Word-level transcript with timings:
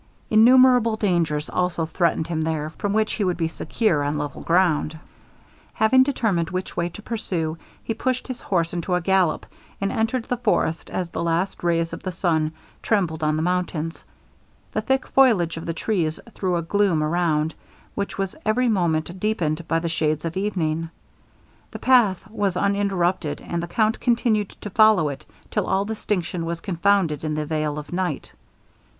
Innumerable 0.31 0.95
dangers 0.97 1.47
also 1.47 1.85
threatened 1.85 2.25
him 2.25 2.43
here, 2.43 2.71
from 2.79 2.91
which 2.91 3.13
he 3.13 3.23
would 3.23 3.37
be 3.37 3.47
secure 3.47 4.01
on 4.03 4.17
level 4.17 4.41
ground. 4.41 4.97
Having 5.73 6.01
determined 6.01 6.49
which 6.49 6.75
way 6.75 6.89
to 6.89 7.03
pursue, 7.03 7.55
he 7.83 7.93
pushed 7.93 8.27
his 8.27 8.41
horse 8.41 8.73
into 8.73 8.95
a 8.95 9.01
gallop, 9.01 9.45
and 9.79 9.91
entered 9.91 10.25
the 10.25 10.37
forest 10.37 10.89
as 10.89 11.11
the 11.11 11.21
last 11.21 11.61
rays 11.63 11.93
of 11.93 12.01
the 12.01 12.11
sun 12.11 12.51
trembled 12.81 13.23
on 13.23 13.35
the 13.35 13.43
mountains. 13.43 14.03
The 14.71 14.81
thick 14.81 15.05
foliage 15.05 15.55
of 15.55 15.67
the 15.67 15.73
trees 15.75 16.19
threw 16.33 16.55
a 16.55 16.63
gloom 16.63 17.03
around, 17.03 17.53
which 17.93 18.17
was 18.17 18.35
every 18.43 18.69
moment 18.69 19.19
deepened 19.19 19.67
by 19.67 19.77
the 19.77 19.87
shades 19.87 20.25
of 20.25 20.35
evening. 20.35 20.89
The 21.69 21.77
path 21.77 22.27
was 22.31 22.57
uninterrupted, 22.57 23.39
and 23.39 23.61
the 23.61 23.67
count 23.67 23.99
continued 23.99 24.49
to 24.61 24.71
follow 24.71 25.09
it 25.09 25.27
till 25.51 25.67
all 25.67 25.85
distinction 25.85 26.43
was 26.47 26.59
confounded 26.59 27.23
in 27.23 27.35
the 27.35 27.45
veil 27.45 27.77
of 27.77 27.93
night. 27.93 28.31